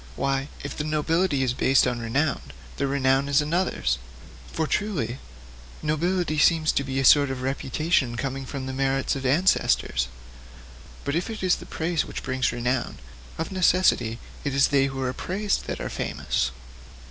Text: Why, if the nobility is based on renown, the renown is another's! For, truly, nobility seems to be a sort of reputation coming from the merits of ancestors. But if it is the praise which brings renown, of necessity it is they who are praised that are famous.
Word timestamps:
Why, 0.15 0.47
if 0.63 0.75
the 0.75 0.83
nobility 0.83 1.43
is 1.43 1.53
based 1.53 1.85
on 1.85 1.99
renown, 1.99 2.41
the 2.77 2.87
renown 2.87 3.29
is 3.29 3.39
another's! 3.39 3.99
For, 4.51 4.65
truly, 4.65 5.19
nobility 5.83 6.39
seems 6.39 6.71
to 6.71 6.83
be 6.83 6.99
a 6.99 7.05
sort 7.05 7.29
of 7.29 7.43
reputation 7.43 8.17
coming 8.17 8.47
from 8.47 8.65
the 8.65 8.73
merits 8.73 9.15
of 9.15 9.27
ancestors. 9.27 10.07
But 11.05 11.15
if 11.15 11.29
it 11.29 11.43
is 11.43 11.57
the 11.57 11.67
praise 11.67 12.03
which 12.03 12.23
brings 12.23 12.51
renown, 12.51 12.97
of 13.37 13.51
necessity 13.51 14.17
it 14.43 14.55
is 14.55 14.69
they 14.69 14.87
who 14.87 14.99
are 15.03 15.13
praised 15.13 15.65
that 15.67 15.79
are 15.79 15.87
famous. 15.87 16.49